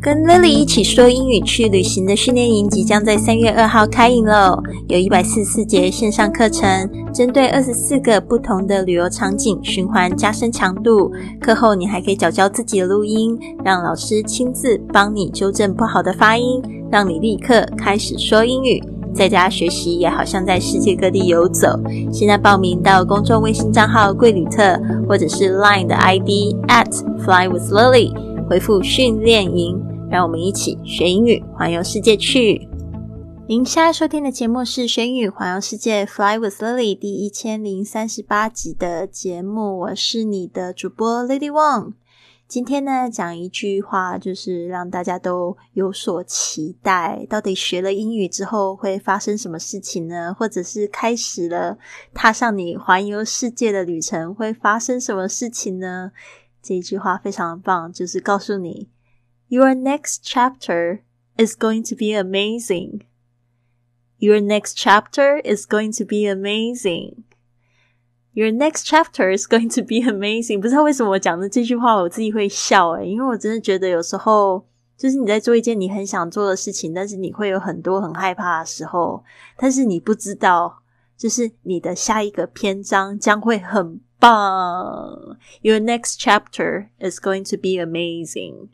[0.00, 4.62] 跟 Lily 一起说英语去旅行的训练营即将在三月二号开营喽！
[4.88, 11.10] 有一百四十四节线上课程，针对二十四个不同的旅游场景循环加深强度。
[11.40, 18.82] 课后你还可以找教自己的录音，让老师亲自帮你纠正不好的发音，让你立刻开始说英语。
[19.14, 21.68] 在家学习也好像在世界各地游走。
[22.12, 26.92] 现在报名到公众微信账号“贵旅特”或者是 Line 的 ID at
[27.24, 28.12] Fly with Lily，
[28.48, 29.76] 回复“训练营”，
[30.08, 32.68] 让我们一起学英语，环游世界去。
[33.48, 41.94] 您现在收听的节目是《学英语环游世界》Fly with Lily 第一千零三十八集的节目，我是你的主播 Lady Wang。
[42.46, 47.26] 今天呢，讲一句话，就是让大家都有所期待。
[47.28, 50.32] 到底学了英语之后会发生什么事情呢？
[50.32, 51.76] 或者是开始了
[52.14, 56.12] 踏上你环游世界的旅程，会发生什么事情呢？
[56.66, 58.88] 这一句话非常棒，就是告诉你
[59.46, 61.02] ，Your next chapter
[61.36, 63.02] is going to be amazing.
[64.18, 67.22] Your next chapter is going to be amazing.
[68.32, 70.60] Your next chapter is going to be amazing。
[70.60, 79.22] 不知道为什么我讲的这句话，我自己会笑诶，因为我真的觉得有时候，就是你在做一件你很想做的事情，但是你会有很多很害怕的时候，
[79.56, 80.82] 但是你不知道，
[81.16, 85.38] 就是你的下一个篇章将会很棒。
[85.62, 88.68] Your next chapter is going to be amazing。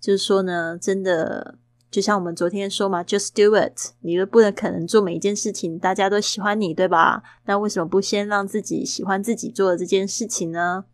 [0.00, 1.58] 就是说呢，真的。
[1.90, 7.22] 就像我们昨天说嘛，just do it，你又不能可能做每一件事情，大家都喜欢你，对吧？
[7.46, 10.84] 那为什么不先让自己喜欢自己做的这件事情呢？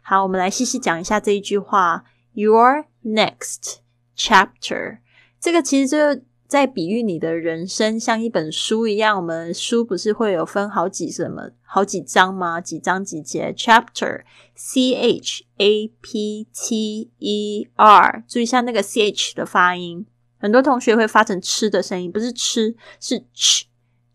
[0.00, 2.04] 好，我们来细细讲一下这一句话
[2.34, 3.78] ：Your next
[4.16, 4.98] chapter。
[5.40, 9.18] 这个其实就在比喻你的人生像一本书一样。
[9.18, 12.58] 我们书不是会有分好几什么好几章吗？
[12.58, 18.24] 几章几节？Chapter，C H A P T E R。
[18.26, 20.06] 注意一下那个 C H 的发音。
[20.38, 23.64] 很多同学会发成吃的声音，不是吃，是 ch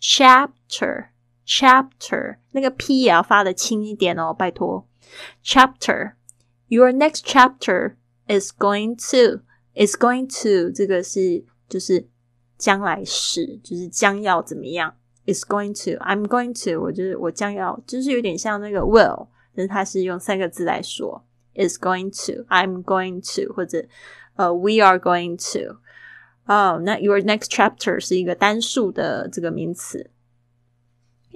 [0.01, 1.09] chapter
[1.45, 4.88] chapter 那个 p 也要发的轻一点哦，拜托。
[5.43, 6.13] chapter
[6.67, 7.95] your next chapter
[8.27, 9.43] is going to
[9.75, 12.07] is going to 这个是就是
[12.62, 14.94] 将来式，就是将要怎么样？
[15.26, 23.84] is going to I'm going to 我就是我将要，就是有点像那个 will，但是它是用三个字来说，is going to I'm going to 或者
[24.36, 25.76] 呃 we are going to。
[26.47, 30.10] 哦，那 your next chapter 是一个单数的这个名词，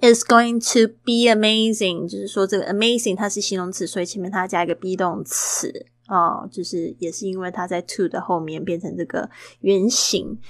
[0.01, 5.71] is going to be amazing，就是说这个 amazing 它是形容词，所以前面它加一个 be 动词
[6.09, 9.29] 哦，就是也是因为它在 to 的后面变成这个
[9.61, 10.41] 原形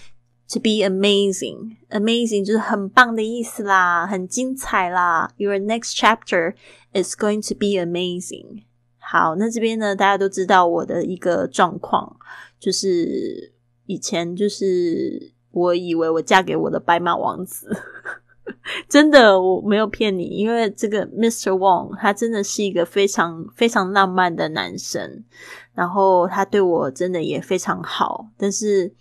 [0.49, 5.31] ，to be amazing，amazing 就是很棒的意思啦，很精彩啦。
[5.37, 6.55] Your next chapter
[6.93, 8.63] is going to be amazing。
[8.99, 12.17] 好，那这边呢，大家都知道我的一个状况
[12.59, 13.53] 就是。
[13.89, 17.71] 以前就是我以为我嫁给我的白马王子，
[18.89, 21.51] 真的我没有骗你，因为这个 Mr.
[21.51, 25.23] Wong 他真的是一个非常非常浪漫的男生，
[25.73, 28.93] 然后他对我真的也非常好，但是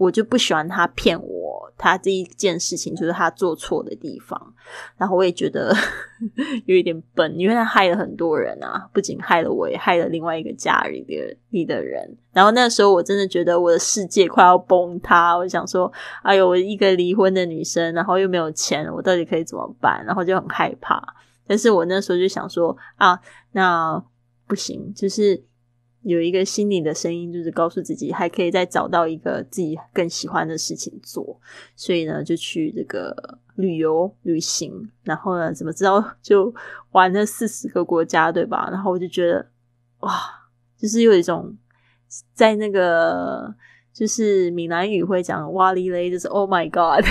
[0.00, 1.70] 我就不喜欢他骗我。
[1.76, 4.54] 他这一件事情就是他做错的地方，
[4.96, 5.74] 然后我也觉得
[6.66, 12.16] 有一点笨，因为他害了很多人啊，不仅害了我，也害了另外一个家里的里的人。
[12.32, 15.90] 然后那时候我真的觉得我的世界快要崩塌，我想说，
[16.22, 20.04] 哎呦，我一个离婚的女生，然后又没有钱，我到底可以怎么办？
[20.04, 21.02] 然后就很害怕。
[21.46, 23.18] 但是我那时候就想说，啊，
[23.52, 24.02] 那
[24.46, 25.44] 不行，就是。
[26.02, 31.38] 有一个心里的声音，就是告诉自己还可以再找到一个自己更喜欢的事情做，
[31.76, 36.54] 所以呢，就去这个旅游旅行，然后呢，怎么知道就
[36.92, 38.68] 玩了四十个国家，对吧？
[38.70, 39.50] 然后我就觉得
[40.00, 40.10] 哇，
[40.78, 41.54] 就是有一种
[42.32, 43.54] 在那个
[43.92, 47.04] 就是闽南语会讲 哇哩嘞，就是 Oh my God，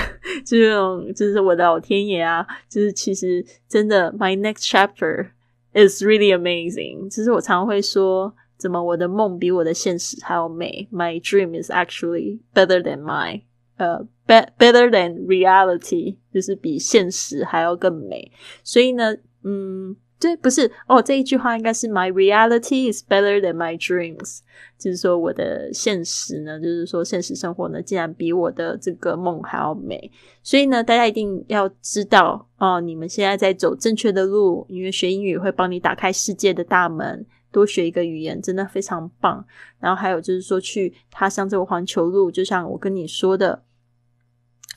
[0.44, 5.30] 就是这种，就是我的老天爷啊，就是其实真的，My next chapter
[5.74, 7.08] is really amazing。
[7.12, 8.34] 其实我常会说。
[8.60, 13.42] 怎么我的梦比我的现实还要美？My dream is actually better than my
[13.78, 18.30] 呃，be better than reality，就是比现实还要更美。
[18.62, 19.16] 所以呢，
[19.46, 24.40] 嗯，对，不是哦，这一句话应该是 My reality is better than my dreams，
[24.78, 30.12] 就是说我的现实呢，就是说现实生活呢，竟然比我的这个梦还要美。
[30.44, 37.26] 所以呢，大家一定要知道哦，你们现在在走正确的路，因为学英语会帮你打开世界的大门。
[37.52, 39.46] 多学一个语言真的非常棒。
[39.80, 43.64] 然后还有就是说，去踏上这个环球路，就像我跟你说的，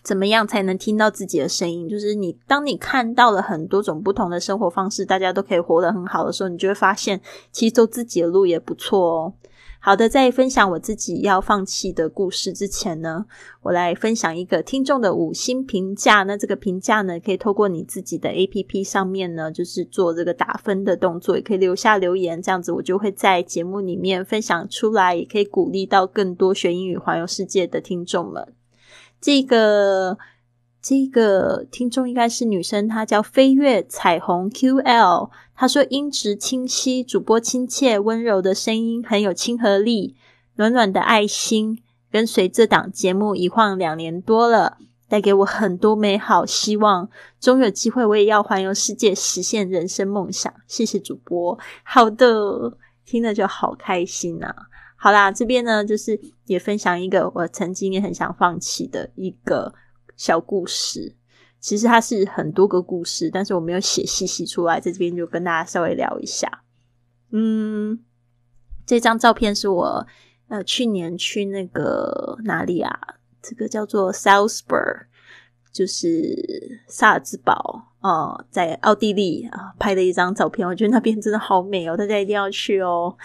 [0.03, 1.89] 怎么样才能听到自己的声音？
[1.89, 7.21] 就是你当你看到了很多种不同的生活方式，大家都可以活得很好的时候，你就会发现，
[7.51, 9.35] 其实走自己的路也不错哦。
[9.85, 13.27] 好的，在分享我自己要放弃的故事之前呢，
[13.63, 16.23] 我来分享一个听众的五星评价。
[16.23, 28.55] 那这个评价呢，可以透过你自己的 A P P 上面呢，就是做这个打分的动作，也可以留下留言，这样子我就会在节目里面分享出来，也可以鼓励到更多学英语环游世界的听众们。
[29.21, 30.17] 这个。
[30.83, 35.31] 这个听众应该是女生，她叫飞跃彩虹 QL。
[35.55, 40.17] 她说音质清晰，主播亲切温柔的声音很有亲和力，
[40.57, 41.81] 暖暖的爱心
[42.11, 47.09] 跟随这档节目一晃两年多了，带给我很多美好希望。
[47.39, 50.53] 终有机会我也要环游世界，实现人生梦想。
[50.67, 52.77] 谢谢主播，好的，
[53.07, 54.53] 听了就好开心啊！
[54.97, 59.73] 好啦，这边呢就是也分享一个我曾经也很想放弃的一个。
[60.17, 61.15] 小故事，
[61.61, 66.63] 其实它是很多个故事，但是我没有写细细出来，在这边就跟大家稍微聊一下。
[67.31, 67.99] 嗯，
[68.85, 70.07] 这张照片是我
[70.49, 72.99] 呃去年去那个哪里啊？
[73.41, 75.07] 这个叫做 Salzburg，
[75.73, 83.17] 就是萨尔兹堡哦，在奥地利啊拍的一张照片，我觉得那边真的好美哦，大家一定要去哦。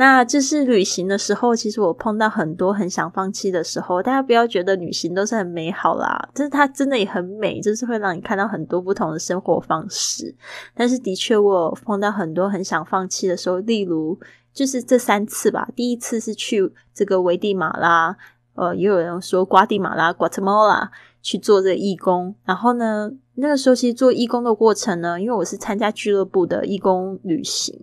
[0.00, 4.02] 那就是旅行的时候，其实我碰到很多很想放弃的时候。
[4.02, 10.34] 大家不要觉得旅行都是很美好啦，就是它真的也很美，就是会让你看到很多不同的生活方式。
[10.74, 14.18] 但是的确，我碰到很多很想放弃的时候，例如
[14.54, 15.68] 就是这三次吧。
[15.76, 18.16] 第一次是去这个危地马拉，
[18.54, 20.88] 呃，也有人说瓜地马拉 （Guatemala）
[21.20, 22.34] 去做这个义工。
[22.46, 27.78] 然后呢，那个时候其实做义工的过程呢，因为我是参加俱乐部的义工旅行。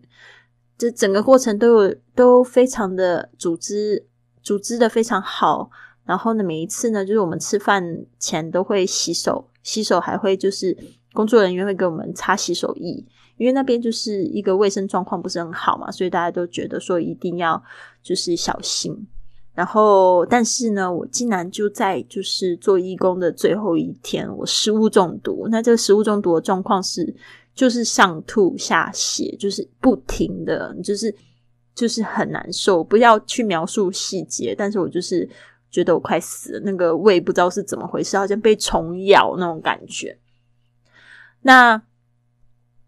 [0.78, 4.06] 这整个过程都有都非常的组织
[4.44, 5.72] 组织的非常好，
[6.06, 10.78] 然后呢，每一次呢，就是我们吃饭前都会洗手，洗手还会就是
[11.14, 13.04] 工作人员会给我们擦洗手液，
[13.38, 17.64] 因为那边就是一个卫生状况不是很好嘛，所以大家都觉得说一定要
[18.04, 19.08] 就是小心。
[19.56, 25.48] 然后，但是呢，我竟然就在就是做义工的最后一天，我食物中毒。
[25.50, 27.16] 那这个食物中毒的状况是。
[27.58, 31.14] 就是上吐下泻，就是不停的，就是
[31.74, 32.84] 就是很难受。
[32.84, 35.28] 不要去描述细节，但是我就是
[35.72, 40.20] 觉得我快死了，那个胃不知道是怎么回事，好像被虫咬那种感觉。
[41.42, 41.82] 那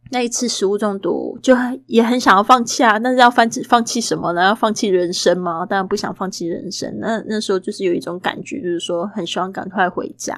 [0.09, 4.43] 那一次食物中毒，就也很想要放弃啊，但是要放弃放弃什么呢？
[4.43, 5.65] 要放弃人生吗？
[5.65, 6.93] 当然不想放弃人生。
[6.99, 10.35] 那那时候就是有一种感觉，就是说很希望赶快回家，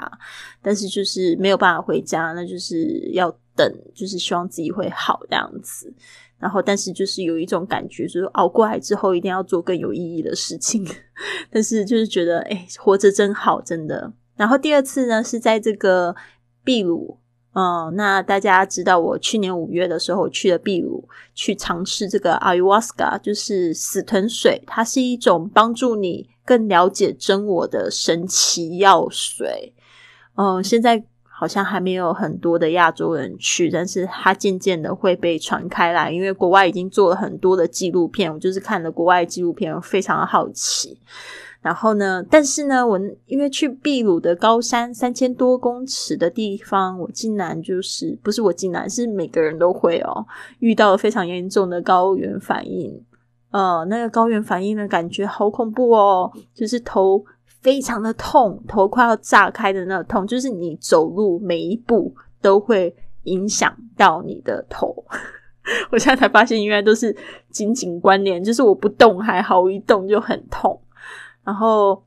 [0.62, 3.36] 但是就是没有办法回家，那就是要。
[3.54, 5.94] 等就是希望自己会好这样子，
[6.40, 10.88] 然后但是就是有一种感觉，就是熬过来之后一定要做更有意义的事情。
[11.52, 14.14] 但是就是觉得哎，活着真好，真的。
[14.38, 16.16] 然后第二次呢是在这个
[16.64, 17.18] 秘鲁，
[17.53, 29.74] 嗯，那大家知道我去年五月的时候去了秘鲁，去尝试这个阿尤瓦斯卡，就是死藤水，它是一种帮助你更了解真我的神奇药水。
[30.36, 31.03] 嗯，现在。
[31.33, 38.31] 好像还没有很多的亚洲人去，但是它渐渐的会被传开来，因为国外已经做了很多的纪录片。
[38.31, 41.00] 我就是看了国外纪录片，非常好奇。
[41.62, 50.25] 然后呢，但是呢，我因为去秘鲁的高山三千多公尺的地方，我竟然就是不是我竟然是每个人都会哦，
[50.60, 53.04] 遇到了非常严重的高原反应。
[53.52, 57.24] 呃，那个高原反应的感觉好恐怖哦，就是头。
[57.62, 62.91] 非常的痛，头快要炸开的那个痛，就是你走路每一步都会
[63.25, 65.06] 影响到你的头。
[65.91, 67.15] 我现在才发现，原来都是
[67.51, 70.82] 紧紧关联，就是我不动还好，一动就很痛。
[71.43, 72.03] 然后，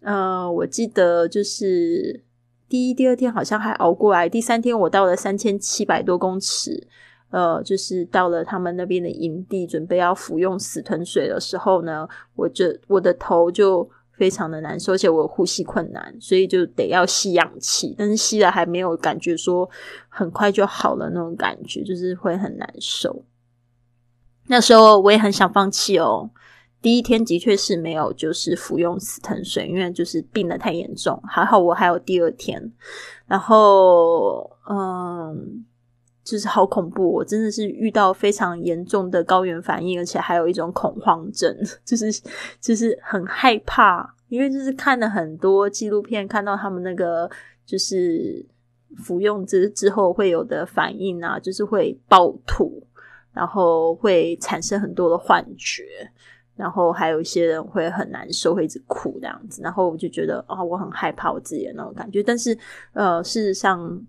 [0.00, 2.24] 呃，我记得就是
[2.68, 6.86] 第一、第二天好像还熬过来，第三天我到了三千七百多公尺，
[7.30, 13.88] 呃，就是到了他们那边的营地，准备要服用死豚水的时候呢，我就我的头就。
[14.18, 17.94] 非常的难受，而且我呼吸困难，所以就得要吸氧气。
[17.98, 19.68] 但是吸了还没有感觉说
[20.08, 23.26] 很快就好了那种感觉，就是会很难受。
[24.46, 26.30] 那时候我也很想放弃哦。
[26.86, 31.20] 第一天的确是没有就是服用死藤水，因为就是病的太严重。
[31.26, 32.72] 还好我还有第二天，
[33.26, 35.64] 然后嗯。
[36.22, 42.06] 就是好恐怖，我真的是遇到非常严重的高原反应，而且还有一种恐慌症， 就是
[42.60, 47.30] 就是很害怕，因为就是看了很多纪录片，看到他们那个
[47.64, 48.44] 就是
[48.96, 52.84] 服用之之后会有的反应啊，就是会暴吐，
[53.32, 55.84] 然后会产生很多的幻觉，
[56.56, 62.58] 然后还有一些人会很难受，会一直哭这样子，然后我就觉得啊，我很害怕我自己的那种感觉，但是
[62.92, 64.04] 呃，事实上。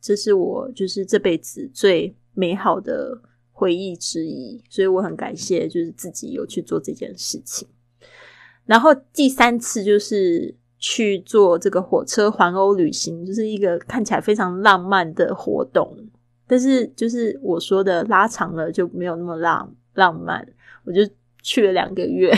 [0.00, 3.16] 这是我就是这辈子最美好的
[3.52, 7.68] 回忆之一，所以我很感谢，就是自己有去做这件事情。
[8.66, 15.96] 然后第三次就是去做这个火车环欧旅行，就是一个看起来非常浪漫的活动，
[16.48, 20.44] 但是就是我说的拉长了就没有那么浪浪漫，
[20.82, 21.02] 我就
[21.48, 22.30] 去了两个月。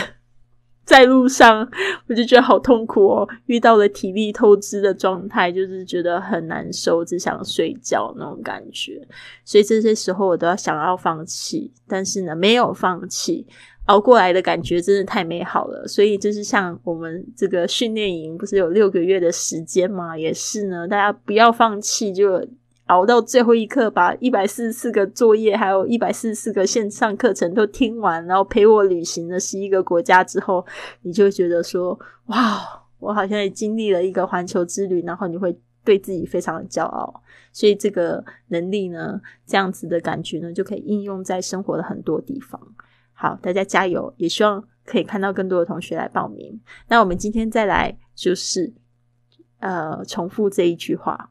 [0.83, 1.69] 在路上，
[2.07, 8.99] 我就觉得好痛苦哦，遇到了体力透支的状态，就是觉得很难受，只想睡觉那种感觉。
[9.45, 13.45] 所以这些时候我都要想要放弃，但是呢，没有放弃，
[13.85, 15.87] 熬过来的感觉真的太美好了。
[15.87, 20.17] 所以就是像我们这个训练营，不是有六个月的时间吗？
[20.17, 22.45] 也是呢，大家不要放弃，就。
[22.91, 30.65] 熬到最后一刻，把一百四十四个作业，还有一百四十四个线上课程都听完，然后陪我旅行了十一个国家之后，
[31.03, 32.59] 你就觉得说：“哇，
[32.99, 37.23] 我好像也经历了一个环球之旅。”然后你会对自己非常的骄傲。
[37.53, 42.59] 所以这个能力呢，这样子的感觉呢，就可以应用在生活的很多地方。
[43.13, 44.13] 好，大家加油！
[44.17, 46.59] 也希望可以看到更多的同学来报名。
[46.89, 48.73] 那我们今天再来，就是
[49.59, 51.30] 呃，重复这一句话。